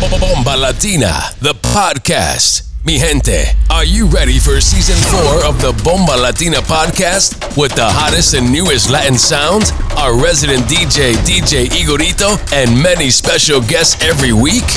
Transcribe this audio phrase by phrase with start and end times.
[0.00, 2.64] Bomba Latina, the podcast.
[2.84, 7.84] Mi gente, are you ready for season four of the Bomba Latina podcast with the
[7.86, 14.34] hottest and newest Latin sound, our resident DJ, DJ Igorito, and many special guests every
[14.34, 14.68] week?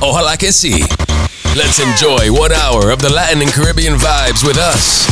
[0.00, 0.86] Ojalá que sí.
[1.56, 5.08] Let's enjoy one hour of the Latin and Caribbean vibes with us.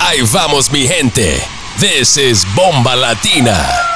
[0.00, 1.38] Ahí vamos, mi gente.
[1.78, 3.95] This is Bomba Latina.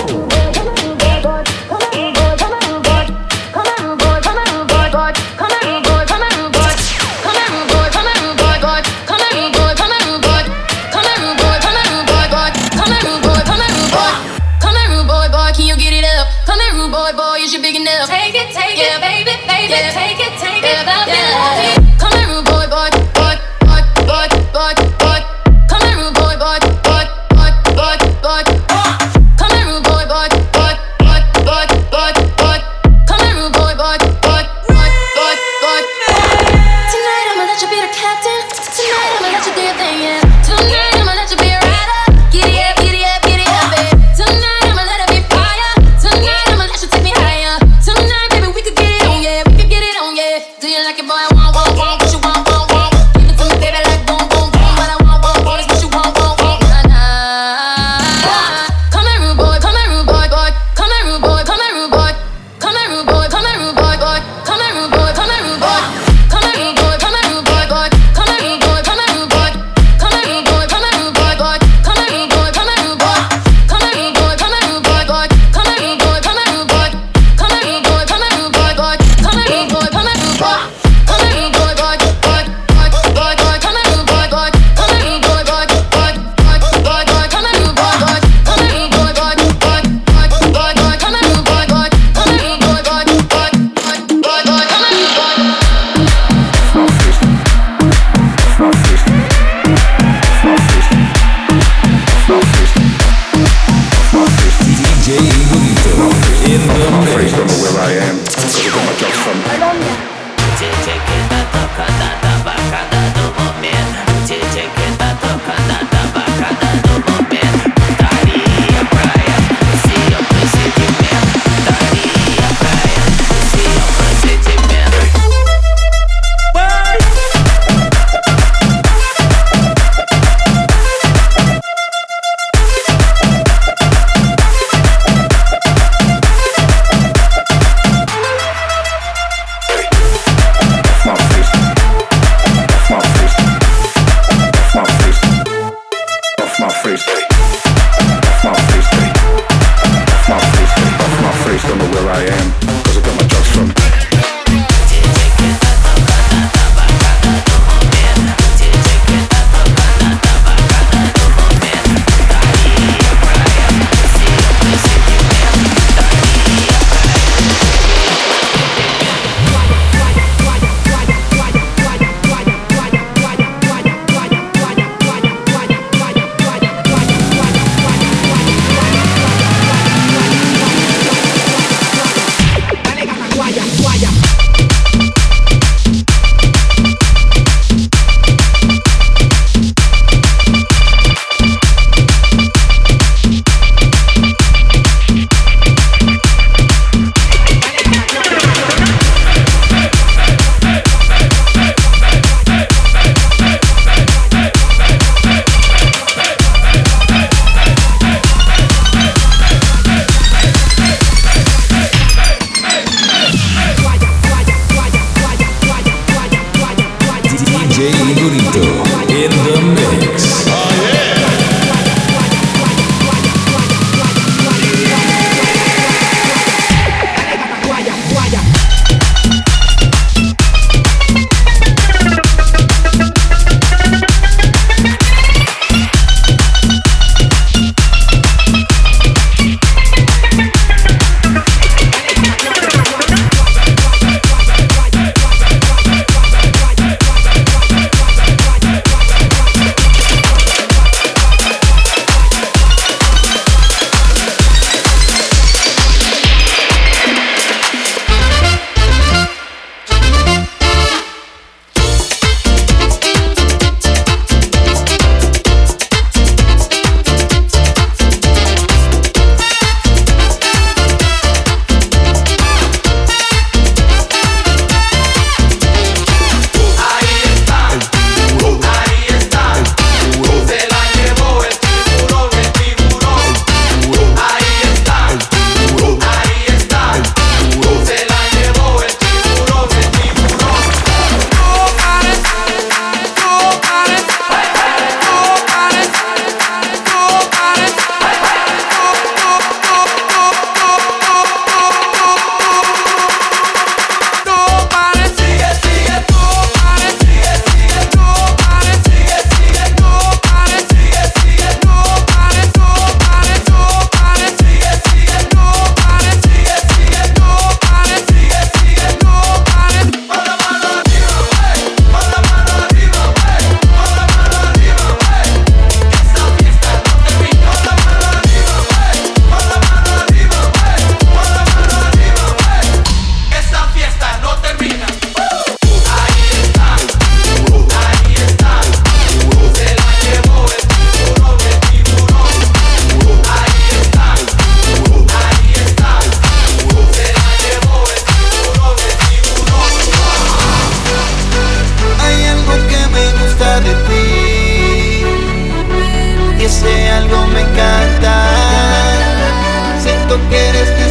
[360.11, 360.90] tanto que eres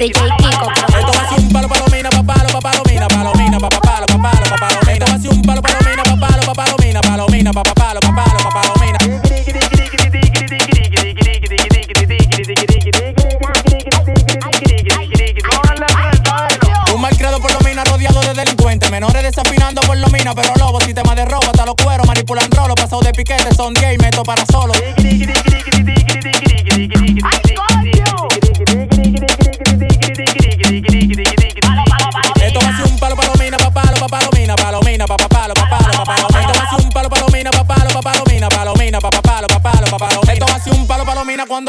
[0.00, 0.29] they gave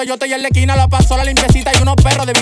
[0.03, 2.33] Yo estoy en la esquina, la pasola limpiecita y unos perros de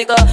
[0.00, 0.29] nigga.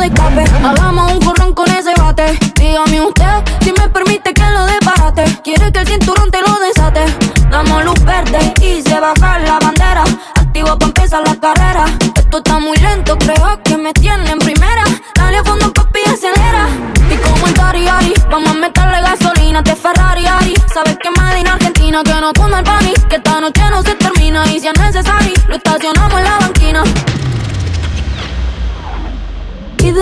[0.00, 1.09] Siente ese caño de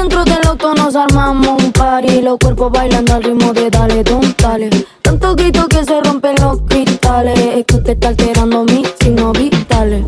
[0.09, 2.23] dentro del auto nos armamos un party.
[2.23, 4.71] Los cuerpos bailando al ritmo de dale, don, dale.
[5.03, 7.39] Tanto grito que se rompen los cristales.
[7.39, 10.05] Es que te está alterando mis signos vitales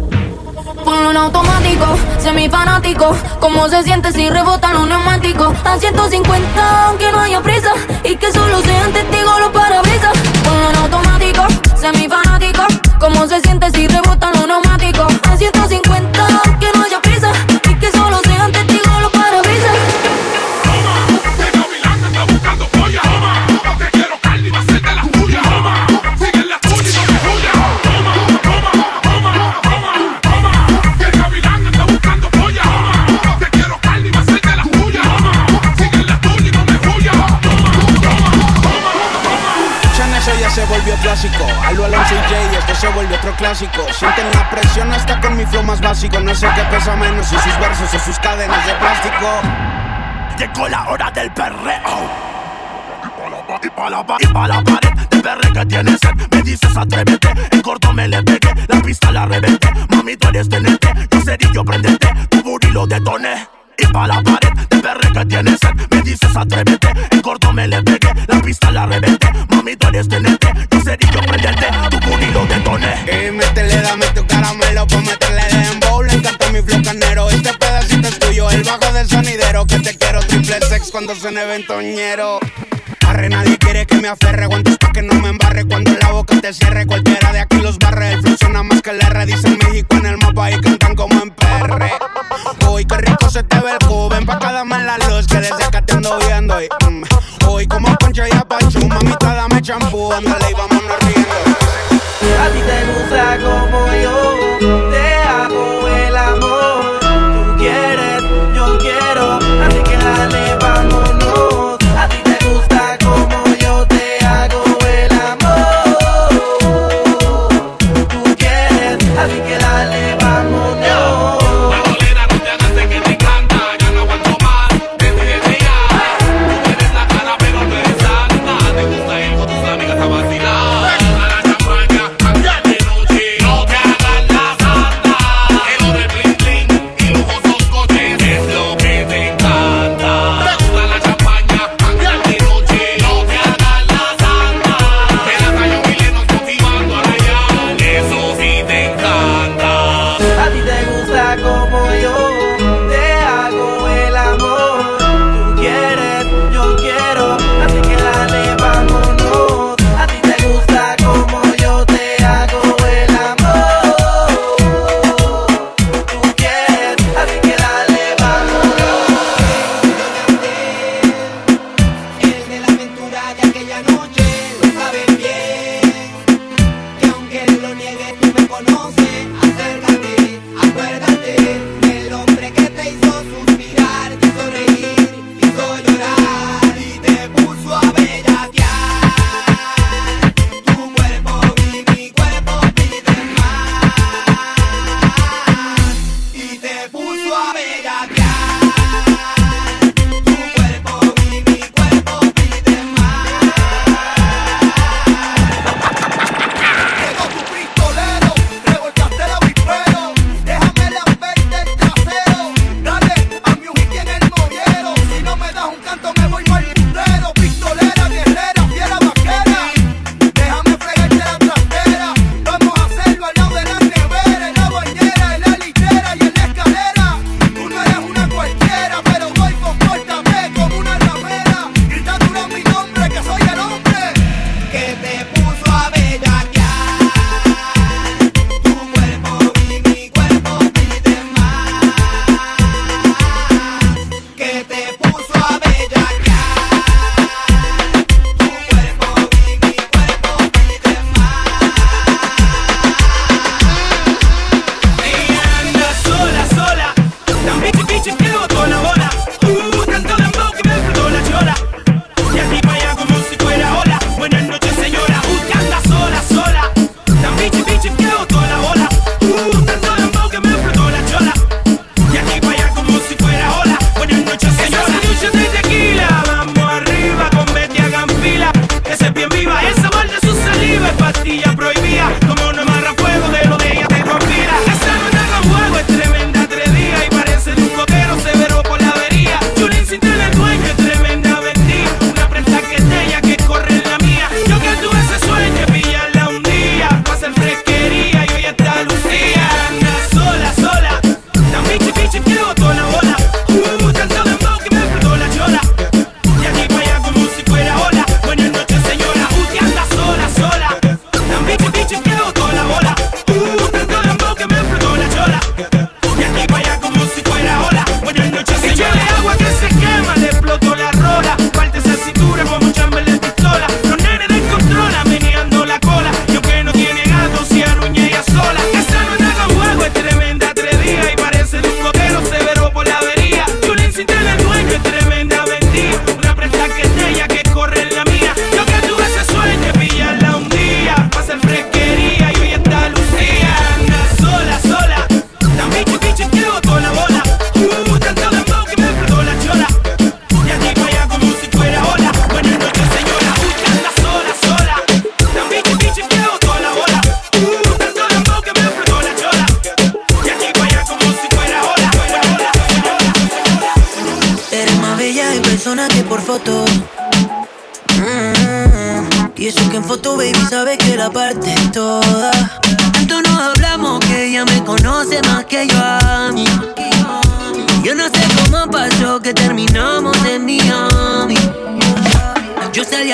[0.84, 1.84] Ponlo en automático,
[2.18, 3.14] semifanático.
[3.40, 7.72] Cómo se siente si rebotan los neumáticos A 150 aunque no haya prisa.
[8.02, 10.16] Y que solo sean testigos los parabrisas.
[10.44, 11.42] Ponlo en automático,
[11.76, 12.29] semifanático
[43.20, 46.18] Sienten la presión hasta con mi flow más básico.
[46.20, 49.40] No sé qué pesa menos, si sus versos o sus cadenas de plástico.
[50.38, 52.30] Llegó la hora del perreo.
[53.62, 57.28] Y pa' la, y pa' la pared de perre que tienes sed Me dices atrévete,
[57.50, 61.64] en corto me le pegué La pista la reventé, mami tú eres tenente Yo cerillo
[61.64, 65.74] prendete, tu booty lo detoné Y pa' la pared de perre que tienes sed.
[65.90, 70.08] Me dices atrévete, en corto me le pegué La pista la reventé, mami tú eres
[70.08, 71.98] tenente Yo cerillo prendete, tu
[72.32, 76.12] lo detoné Y métele, dame tu caramelo pa' meterle dembow Le
[76.52, 80.60] mi flow canero, este pedacito es tuyo El bajo del sonidero, que te quiero triple
[80.68, 82.40] sex cuando suene ventoñero
[83.28, 85.64] Nadie quiere que me aferre Guantes pa' que no me embarre.
[85.64, 88.12] Cuando la boca te cierre Cualquiera de aquí los barre.
[88.12, 91.20] El flow suena más que el R Dicen México en el mapa y cantan como
[91.22, 91.90] en PR
[92.68, 95.38] Uy, qué rico se te ve el cubo Ven pa' acá, dame la luz Que
[95.38, 96.62] desde acá te ando viendo.
[96.62, 97.02] Y, mm,
[97.68, 100.79] como Poncho y Apachu Mamita, dame champú Ándale y vámonos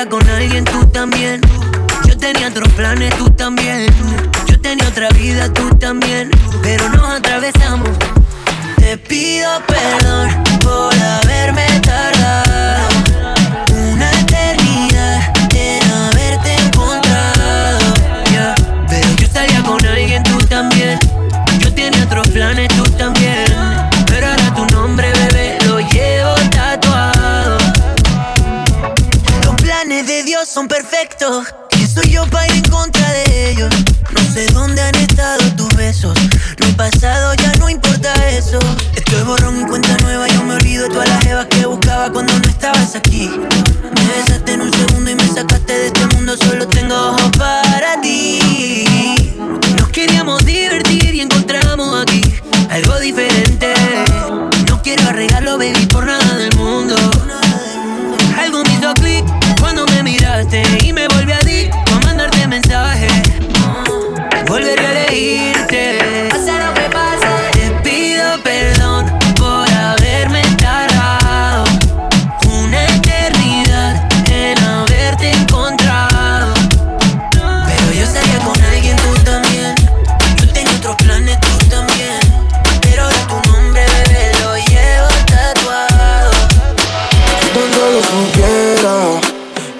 [0.05, 1.41] con alguien, tú también.
[2.07, 3.87] Yo tenía otros planes, tú también.
[4.47, 6.31] Yo tenía otra vida, tú también.
[6.63, 7.89] Pero nos atravesamos.
[8.77, 10.06] Te pido perdón.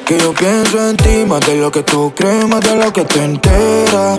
[0.07, 4.19] Pienso en ti más de lo que tú crees, más de lo que te enteras.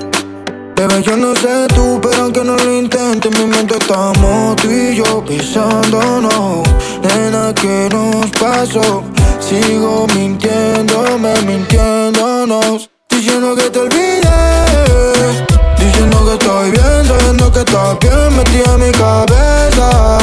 [0.75, 4.69] Bebé, yo no sé tú, pero aunque no lo intentes, en mi mente estamos tú
[4.69, 6.67] y yo pisándonos.
[7.01, 9.03] Nena, ¿qué nos pasó?
[9.39, 12.89] Sigo mintiéndome, mintiéndonos.
[13.09, 15.43] Diciendo que te olvides.
[15.79, 20.17] Diciendo que estoy bien, sabiendo que estás bien metida en mi cabeza.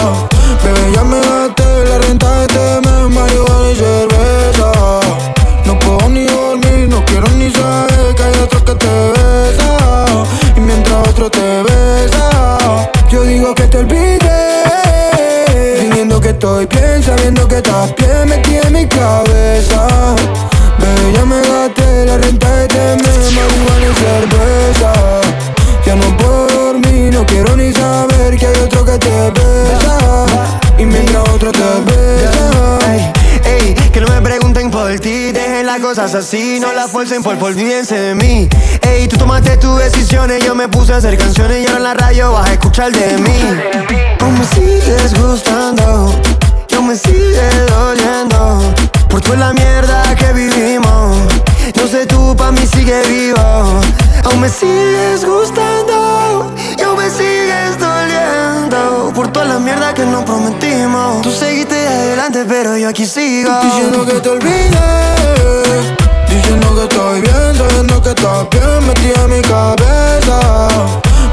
[0.63, 5.24] Bebé, ya me gasté la renta de este mes, marihuana y cerveza.
[7.15, 10.07] Puedo ni saber que hay otro que te besa.
[10.57, 12.59] Y mientras otro te besa,
[13.09, 14.19] yo digo que te olvides.
[15.79, 19.87] Fingiendo que estoy bien, sabiendo que estás bien metida en mi cabeza.
[20.81, 24.93] Bebé, ya me gasté la renta de mes, marihuana y cerveza.
[25.87, 30.27] Ya no puedo dormir, no quiero ni saber que hay otro que te besa.
[30.79, 33.14] Y mientras otro te besa.
[33.93, 37.95] Que no me pregunten por ti, dejen las cosas así, no las fuercen por olvídense
[37.95, 38.49] de mí.
[38.83, 41.95] Ey, tú tomaste tus decisiones, yo me puse a hacer canciones y ahora en la
[41.95, 43.39] radio vas a escuchar de mí.
[44.21, 46.13] Aún me sigues gustando,
[46.69, 48.75] yo me sigue doliendo
[49.09, 51.17] por toda la mierda que vivimos.
[51.77, 53.81] No sé tú, pa' mí sigue vivo.
[54.25, 57.44] Aún me sigues gustando, yo me sigues
[59.15, 61.23] por toda la mierda que nos prometimos.
[61.23, 63.51] Tú seguiste adelante, pero yo aquí sigo.
[63.63, 64.81] Diciendo que te olvides
[66.29, 70.69] Diciendo que estoy bien, sabiendo que estás bien metida en mi cabeza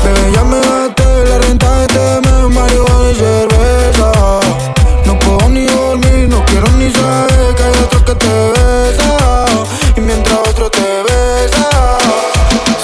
[0.03, 4.11] Bebé, ya me gasté la renta de este mes, marihuana y cerveza
[5.05, 9.45] No puedo ni dormir, no quiero ni saber que hay otro que te besa
[9.97, 11.97] Y mientras otro te besa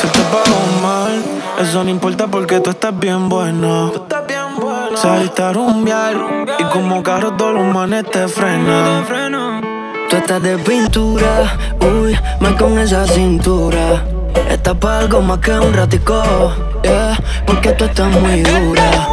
[0.01, 1.23] Se te pagó mal,
[1.59, 3.91] eso no importa porque tú estás bien bueno.
[5.01, 6.15] Saliste a rumbear
[6.57, 9.05] y como carro todos los manes te frenan.
[10.09, 14.03] Tú estás de pintura, uy, más con esa cintura.
[14.49, 16.51] Estás pa' algo más que un ratico,
[16.83, 19.07] yeah, porque tú estás muy dura.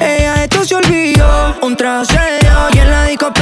[0.00, 3.32] Ella esto se olvidó, un trasero y en la disco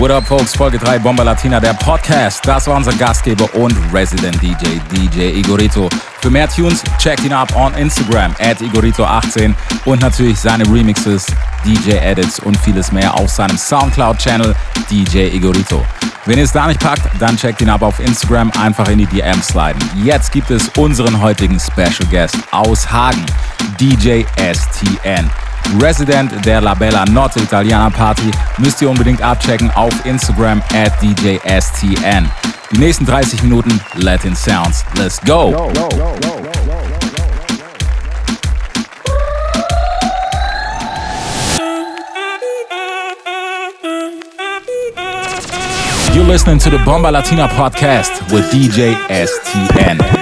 [0.00, 0.56] What up, folks?
[0.56, 2.40] Folge 3 Bomber Latina, der Podcast.
[2.46, 5.90] Das war unser Gastgeber und Resident DJ, DJ Igorito.
[6.22, 9.52] Für mehr Tunes checkt ihn ab on Instagram, at Igorito18
[9.84, 11.26] und natürlich seine Remixes,
[11.66, 14.56] DJ Edits und vieles mehr auf seinem Soundcloud-Channel
[14.90, 15.84] DJ Igorito.
[16.24, 19.06] Wenn ihr es da nicht packt, dann checkt ihn ab auf Instagram, einfach in die
[19.06, 19.82] DMs sliden.
[20.02, 23.26] Jetzt gibt es unseren heutigen Special Guest aus Hagen,
[23.78, 25.30] DJ STN.
[25.80, 32.28] Resident der La Bella Notte Italiana Party müsst ihr unbedingt abchecken auf Instagram at DJSTN.
[32.72, 34.84] Die nächsten 30 Minuten Latin Sounds.
[34.96, 35.70] Let's go!
[46.14, 50.19] You're listening to the Bomba Latina podcast with DJ STN.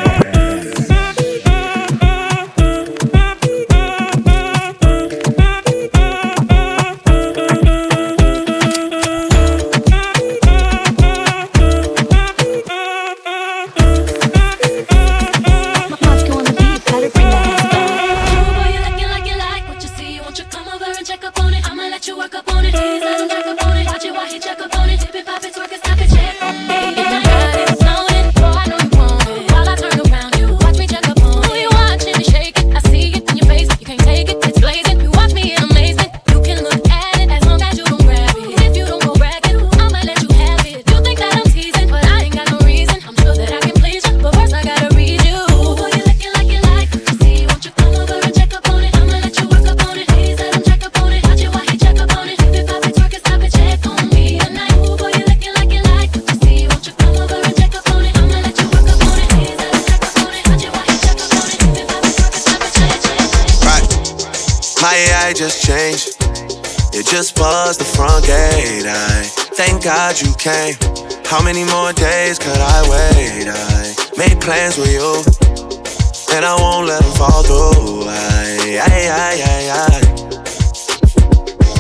[76.89, 78.09] Let them fall through.
[78.09, 80.01] I, I, I, I, I.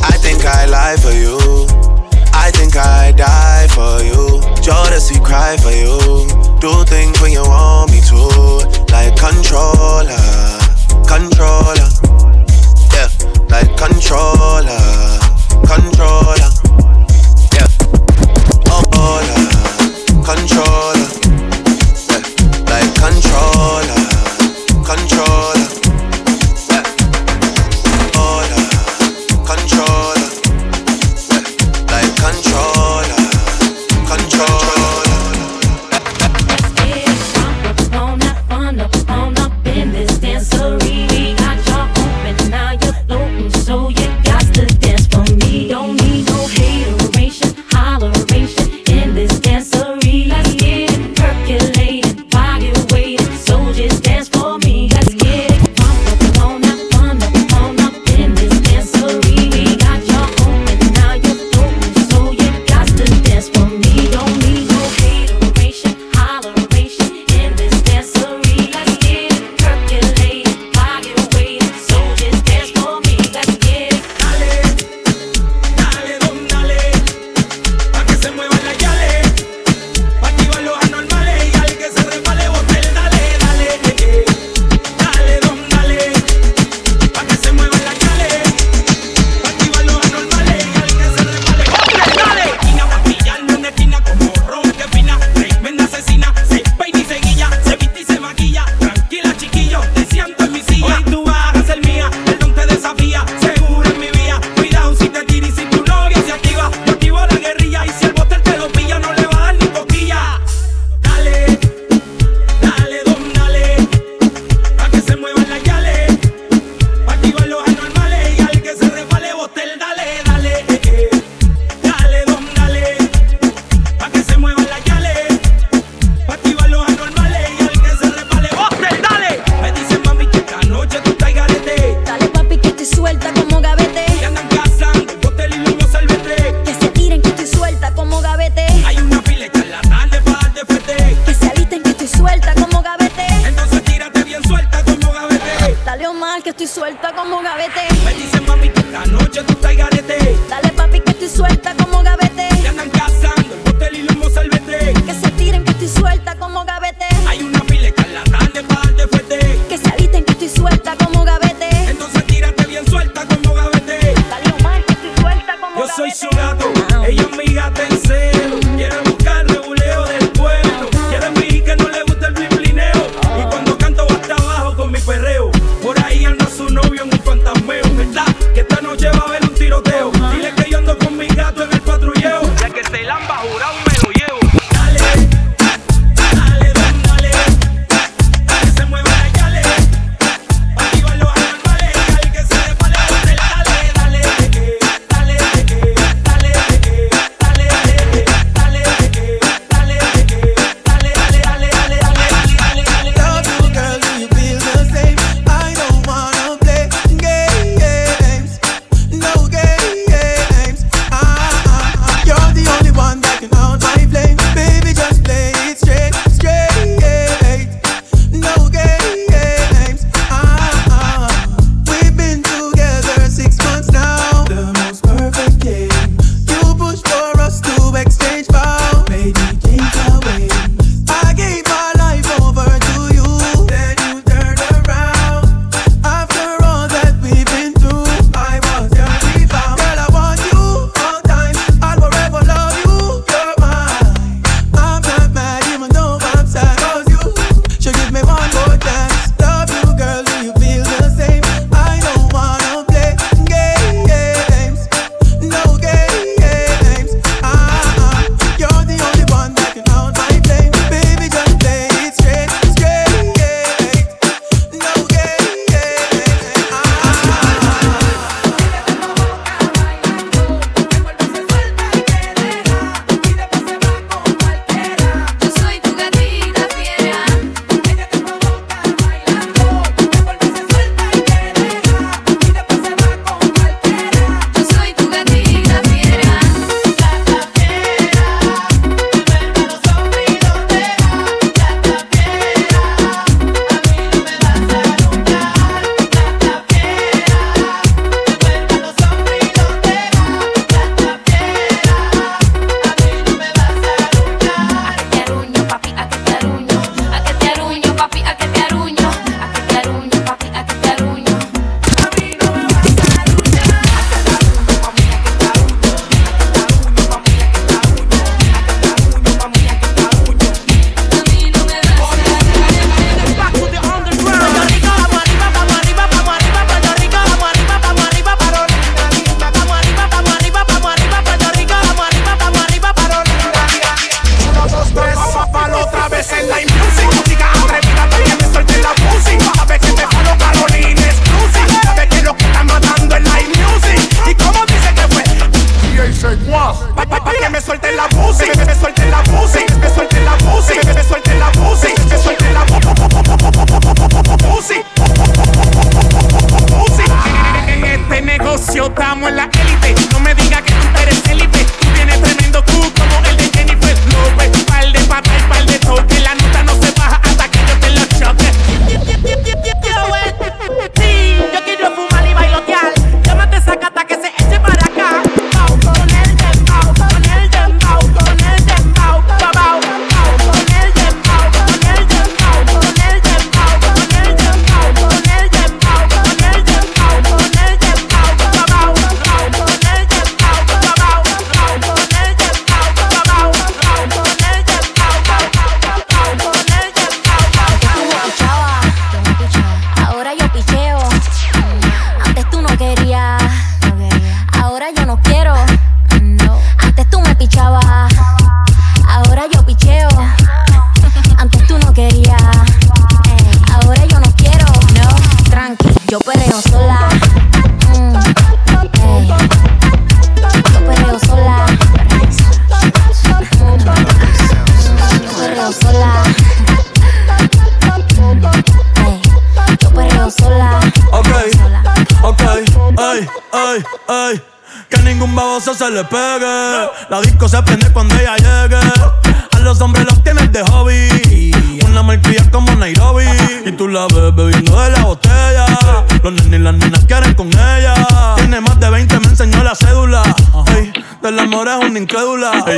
[0.04, 1.38] I think I lie for you.
[2.34, 4.42] I think I die for you.
[4.60, 6.28] Jodeci cry for you.
[6.60, 8.20] Do things when you want me to,
[8.92, 10.12] like controller,
[11.08, 11.88] controller.
[12.92, 13.08] Yeah,
[13.48, 14.84] like controller,
[15.64, 16.52] controller.
[18.70, 19.24] Oh,
[20.24, 20.97] controller,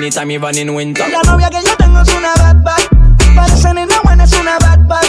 [0.00, 1.04] anytime even in winter.
[1.10, 2.80] La novia que yo tengo es una bad bad.
[3.34, 5.04] Parece ni buena es una bad bad.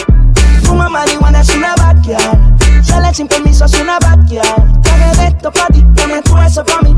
[0.64, 2.84] Fuma marihuana es una bad girl.
[2.84, 4.82] Sale sin permiso es una bad girl.
[4.82, 6.91] Traje de esto pa' ti, dame tu eso pa' mí.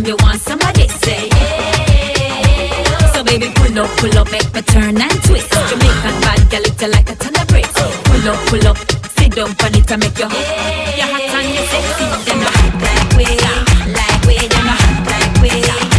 [0.00, 2.72] from you want somebody say hey.
[3.12, 6.82] So baby pull up, pull up, make me turn and twist Jamaican bad girl, it
[6.90, 8.78] like a ton of bricks Pull up, pull up,
[9.18, 10.96] sit down for it to make you hey.
[10.96, 13.26] You're hot and you're sexy, them hot like we
[13.98, 15.89] Like we, them hot like we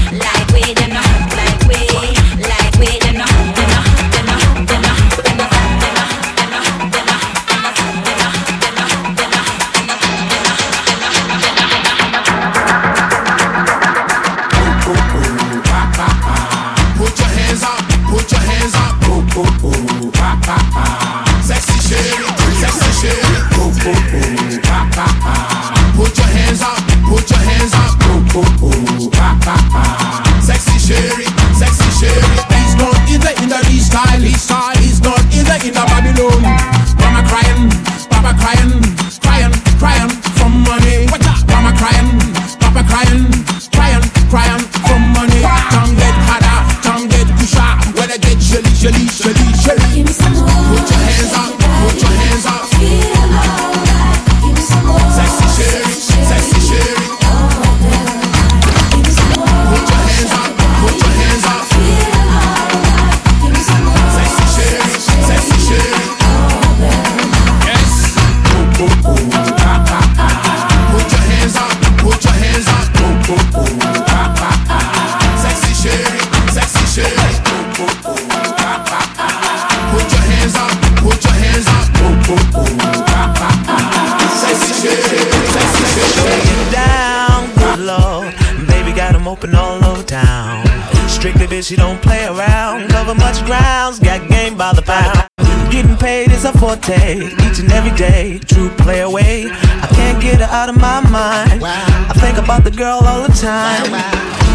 [91.72, 95.26] She don't play around, cover much grounds, got game by the pound.
[95.72, 98.40] Getting paid is a forte, each and every day.
[98.40, 101.64] True play away, I can't get her out of my mind.
[101.64, 103.90] I think about the girl all the time.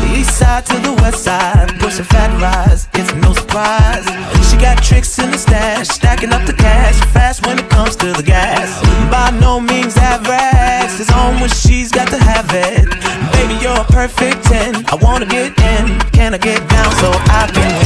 [0.02, 2.86] The east side to the west side, pushing fat rise
[3.20, 4.06] no surprise.
[4.48, 8.12] She got tricks in the stash, stacking up the cash, fast when it comes to
[8.12, 8.80] the gas.
[9.10, 12.88] By no means average, it's on when she's got to have it.
[13.32, 14.86] Baby, you're a perfect 10.
[14.88, 17.85] I wanna get in, can I get down so I can win?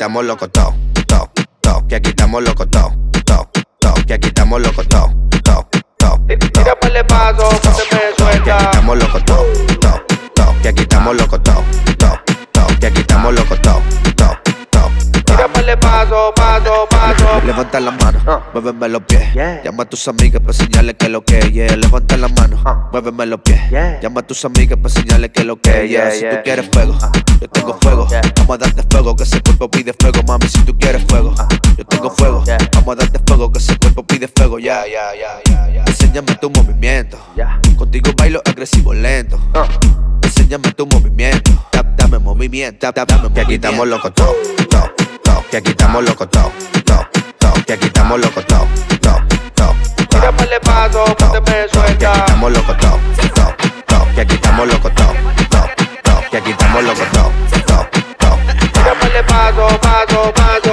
[0.00, 0.74] estamos locos to,
[1.06, 1.30] to,
[1.60, 2.90] to, que aquí estamos locos to,
[3.26, 5.12] to, to, que aquí estamos locos to,
[5.44, 6.20] to, to.
[7.06, 8.42] Paso, que se me suelta.
[8.42, 9.36] Que aquí estamos locos to,
[9.78, 10.02] to,
[10.34, 11.52] to, que aquí estamos locos to,
[11.98, 12.18] to,
[12.52, 13.82] to, que aquí estamos locos to,
[14.16, 14.38] to,
[14.70, 14.90] to.
[15.80, 17.42] Paso, paso, paso.
[17.44, 17.90] Levanta la
[18.40, 19.34] mano, muéveme los pies.
[19.64, 21.52] Llama a tus amigas para enseñarles que lo que es.
[21.52, 21.76] Yeah.
[21.76, 23.60] Levanta la mano, muéveme los pies.
[24.02, 25.90] Llama a tus amigas para enseñarles que lo que es.
[25.90, 26.10] Yeah.
[26.10, 26.96] Si tú quieres fuego,
[27.40, 28.06] yo tengo fuego.
[28.36, 30.46] Vamos a darte fuego, que ese cuerpo pide fuego, mami.
[30.48, 31.34] Si tú quieres fuego,
[31.76, 32.44] yo tengo fuego.
[32.74, 34.58] Vamos a darte fuego, que ese cuerpo pide fuego.
[34.58, 35.84] Ya, ya, ya, ya, ya.
[35.86, 37.18] Enséñame tu movimiento.
[37.76, 39.38] Contigo bailo agresivo, lento.
[40.22, 41.50] Enséñame tu movimiento.
[41.72, 44.32] Da- Dame movimiento, da- dame Que aquí estamos locos todo,
[44.68, 44.90] todo.
[45.50, 46.50] Que aquí estamos locos todo,
[46.84, 47.06] todo,
[47.52, 48.68] top, que aquí estamos locos, top,
[49.00, 49.20] top,
[49.54, 49.74] top.
[50.08, 51.96] Tira le paso, ponte me suelta.
[51.96, 53.00] Que aquí estamos locos, top,
[53.34, 54.14] top, top.
[54.14, 55.14] Que aquí estamos locos, top,
[55.50, 55.70] top,
[56.02, 56.30] top.
[56.30, 57.32] Que aquí estamos locos, top,
[57.66, 58.38] top, top.
[58.72, 60.69] Tira le paso, paso, paso.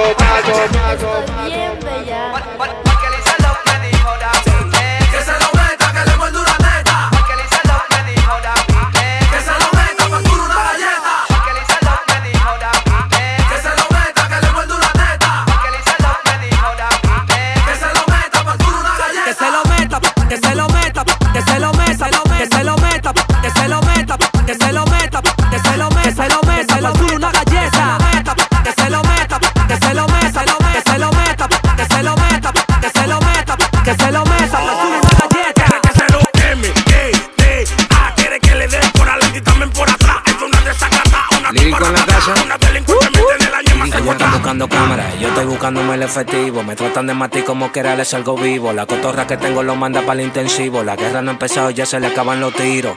[45.58, 46.62] Buscándome el efectivo.
[46.62, 48.72] Me tratan de matar como que les algo vivo.
[48.72, 50.84] La cotorra que tengo lo manda para el intensivo.
[50.84, 52.96] La guerra no ha empezado, ya se le acaban los tiros.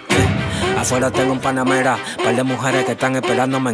[0.77, 3.73] Afuera tengo un panamera, par de mujeres que están esperándome.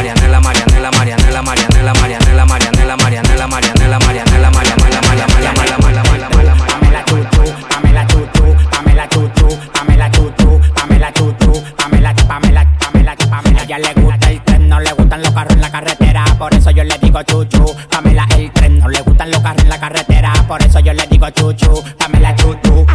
[0.00, 6.24] Marianela, Marianela, Marianela, Marianela, Marianela, Marianela, Marianela, Marianela, Marianela, Marianela, Marianela, Marianela,
[6.66, 13.64] Pamela Chuchu, Pamela Chuchu, Pamela Chuchu, Pamela Chuchu, Pamela Chuchu, Pamela, Pamela, Pamela, Pamela.
[13.64, 16.70] Ya le gusta el tren, no le gustan los carros en la carretera, por eso
[16.70, 17.76] yo le digo chuchu.
[17.90, 21.06] Pamela el tren, no le gustan los carros en la carretera, por eso yo le
[21.08, 22.86] digo Chuchu, Pamela Chuchu,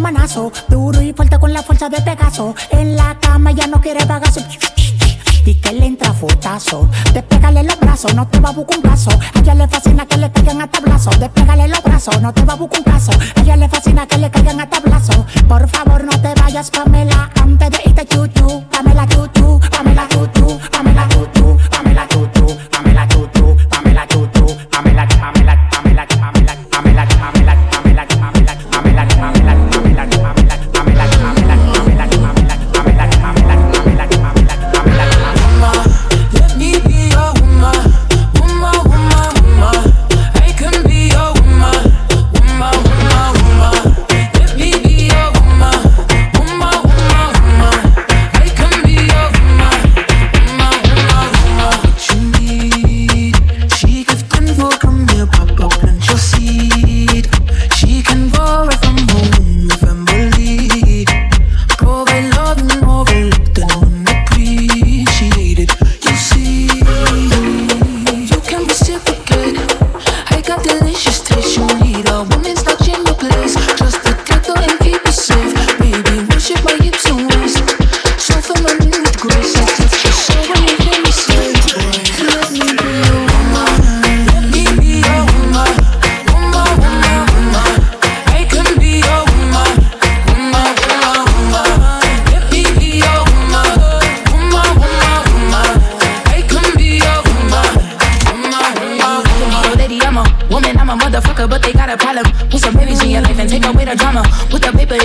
[0.00, 2.54] manazo, duro y fuerte con la fuerza de Pegaso.
[2.70, 4.40] En la cama ya no quiere bagazo.
[5.44, 6.88] Y que le entra futazo.
[7.14, 9.10] Despégale los brazos, no te va a buscar un caso.
[9.10, 11.10] A ella le fascina que le caigan a tablazo.
[11.20, 13.12] Despégale los brazos, no te va a buscar un caso.
[13.12, 15.24] A ella le fascina que le caigan a tablazo.
[15.48, 18.64] Por favor, no te vayas, Pamela, antes de irte chuchu.
[18.72, 22.35] Pamela chuchu, Pamela chuchu, Pamela chuchu, Pamela Chuchu,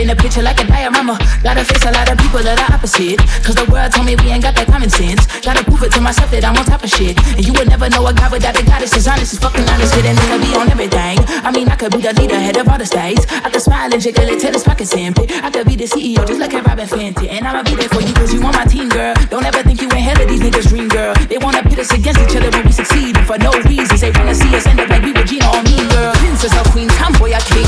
[0.02, 1.14] In the picture like a diorama.
[1.46, 3.22] Gotta face a lot of people that are opposite.
[3.46, 5.30] Cause the world told me we ain't got that common sense.
[5.46, 7.14] Gotta prove it to myself that I'm on top of shit.
[7.38, 9.94] And you would never know a guy without a goddess is honest, is fucking honest,
[9.94, 11.22] good and nigga be on everything.
[11.46, 13.30] I mean, I could be the leader, head of all the states.
[13.30, 15.30] I could smile and jiggle it till his pockets empty.
[15.38, 17.30] I could be the CEO just like a Robin Fenty.
[17.30, 19.14] And I'ma be there for you cause you on my team, girl.
[19.30, 21.14] Don't ever think you ain't hell of these niggas' dream, girl.
[21.30, 23.22] They wanna pit us against each other when we succeed.
[23.22, 25.62] And for no reasons, they wanna see us end up like we were Gina or
[25.62, 26.10] me, girl.
[26.18, 27.61] Princess or queen, tomboy or king.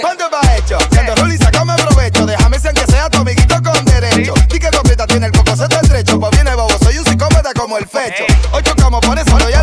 [0.00, 0.78] ¿Cuánto va hecho?
[0.90, 2.26] Siendo rol y sacame provecho.
[2.26, 4.34] Déjame ser que sea tu amiguito con derecho.
[4.48, 6.20] Di que completa tiene el cocoseto estrecho.
[6.20, 8.24] Pues viene bobo, soy un psicópata como el fecho.
[8.52, 9.59] Ocho chocamos, por eso no ya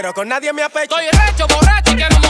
[0.00, 0.98] pero con nadie me apecho.
[0.98, 2.29] Estoy.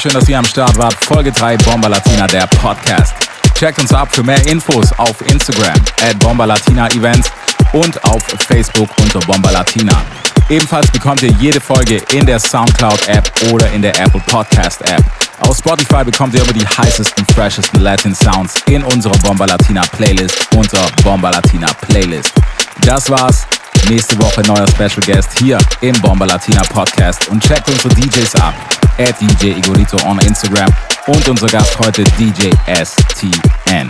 [0.00, 0.94] Schön, dass ihr am Start wart.
[0.94, 3.12] Folge 3 Bomba Latina, der Podcast.
[3.54, 7.30] Checkt uns ab für mehr Infos auf Instagram at Bomba Latina Events
[7.74, 9.92] und auf Facebook unter Bomba Latina.
[10.48, 15.04] Ebenfalls bekommt ihr jede Folge in der Soundcloud App oder in der Apple Podcast App.
[15.40, 20.48] Auf Spotify bekommt ihr aber die heißesten, freshesten Latin Sounds in unserer Bomba Latina Playlist
[20.56, 22.32] unter Bomba Latina Playlist.
[22.86, 23.46] Das war's.
[23.88, 28.54] Nächste Woche neuer Special Guest hier im Bomber Latina Podcast und checkt unsere DJs ab.
[28.98, 30.70] At DJ Igorito on Instagram
[31.06, 33.88] und unser Gast heute DJ STN.